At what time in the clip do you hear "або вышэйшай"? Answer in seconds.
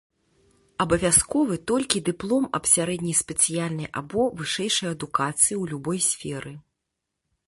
4.01-4.89